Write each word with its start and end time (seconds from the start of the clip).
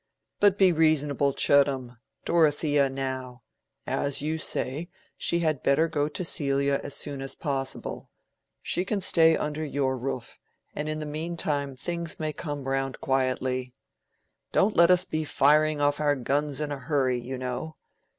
"But 0.39 0.57
be 0.57 0.71
reasonable, 0.71 1.31
Chettam. 1.31 1.99
Dorothea, 2.25 2.89
now. 2.89 3.43
As 3.85 4.19
you 4.19 4.39
say, 4.39 4.89
she 5.15 5.41
had 5.41 5.61
better 5.61 5.87
go 5.87 6.07
to 6.07 6.25
Celia 6.25 6.81
as 6.83 6.95
soon 6.95 7.21
as 7.21 7.35
possible. 7.35 8.09
She 8.63 8.83
can 8.83 8.99
stay 9.01 9.37
under 9.37 9.63
your 9.63 9.95
roof, 9.95 10.39
and 10.75 10.89
in 10.89 10.97
the 10.97 11.05
mean 11.05 11.37
time 11.37 11.75
things 11.75 12.19
may 12.19 12.33
come 12.33 12.63
round 12.67 12.99
quietly. 12.99 13.75
Don't 14.51 14.75
let 14.75 14.89
us 14.89 15.05
be 15.05 15.23
firing 15.23 15.79
off 15.79 15.99
our 15.99 16.15
guns 16.15 16.59
in 16.61 16.71
a 16.71 16.79
hurry, 16.79 17.19
you 17.19 17.37
know. 17.37 17.75